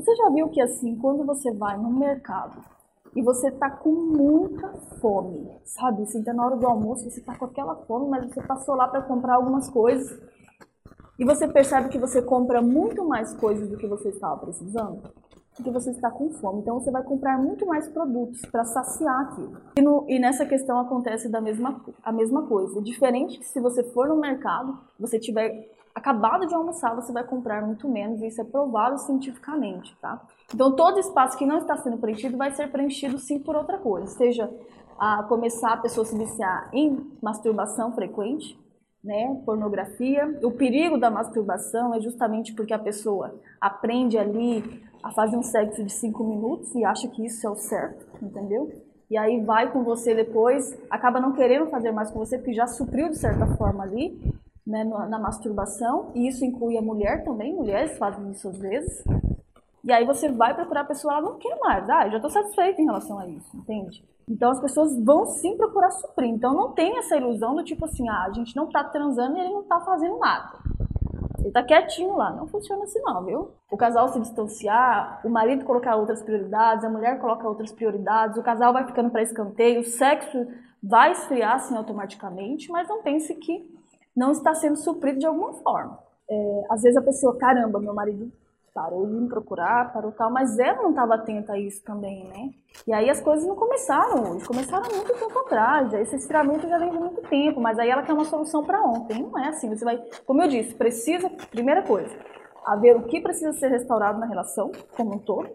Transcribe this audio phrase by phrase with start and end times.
[0.00, 2.56] Você já viu que assim, quando você vai no mercado
[3.14, 6.04] e você tá com muita fome, sabe?
[6.04, 8.88] Assim, tá na hora do almoço, você tá com aquela fome, mas você passou lá
[8.88, 10.18] para comprar algumas coisas
[11.18, 15.02] e você percebe que você compra muito mais coisas do que você estava precisando?
[15.54, 16.60] Porque você está com fome.
[16.60, 19.54] Então você vai comprar muito mais produtos para saciar aquilo.
[19.76, 22.80] E, no, e, nessa questão acontece da mesma, a mesma coisa.
[22.80, 25.68] Diferente que se você for no mercado, você tiver
[26.00, 30.20] acabado de almoçar, você vai comprar muito menos, e isso é provado cientificamente, tá?
[30.52, 34.06] Então, todo espaço que não está sendo preenchido vai ser preenchido sim por outra coisa,
[34.06, 34.50] seja
[34.98, 38.58] a começar a pessoa se viciar em masturbação frequente,
[39.02, 40.38] né, pornografia.
[40.42, 45.82] O perigo da masturbação é justamente porque a pessoa aprende ali a fazer um sexo
[45.82, 48.70] de cinco minutos e acha que isso é o certo, entendeu?
[49.10, 52.66] E aí vai com você depois, acaba não querendo fazer mais com você porque já
[52.66, 54.20] supriu de certa forma ali
[54.66, 59.04] né, na masturbação, e isso inclui a mulher também, mulheres fazem isso às vezes.
[59.82, 62.80] E aí você vai procurar a pessoa, ela não quer mais, ah, já estou satisfeita
[62.80, 64.04] em relação a isso, entende?
[64.28, 66.28] Então as pessoas vão sim procurar suprir.
[66.28, 69.40] Então não tem essa ilusão do tipo assim, ah, a gente não está transando e
[69.40, 70.58] ele não está fazendo nada.
[71.38, 72.30] Ele está quietinho lá.
[72.30, 73.50] Não funciona assim não, viu?
[73.70, 78.42] O casal se distanciar, o marido colocar outras prioridades, a mulher coloca outras prioridades, o
[78.42, 80.46] casal vai ficando para escanteio, o sexo
[80.82, 83.79] vai esfriar assim automaticamente, mas não pense que
[84.20, 85.98] não está sendo suprido de alguma forma.
[86.28, 88.30] É, às vezes a pessoa, caramba, meu marido
[88.74, 92.50] parou de me procurar, parou tal, mas ela não estava atenta a isso também, né?
[92.86, 96.90] E aí as coisas não começaram hoje, começaram muito tempo atrás, esse estiramento já vem
[96.90, 99.84] de muito tempo, mas aí ela quer uma solução para ontem, não é assim, você
[99.84, 102.14] vai, como eu disse, precisa, primeira coisa,
[102.64, 105.48] haver o que precisa ser restaurado na relação como um todo,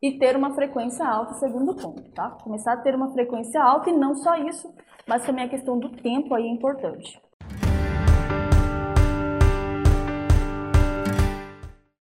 [0.00, 2.30] e ter uma frequência alta, segundo ponto, tá?
[2.42, 4.72] Começar a ter uma frequência alta e não só isso,
[5.06, 7.20] mas também a questão do tempo aí é importante.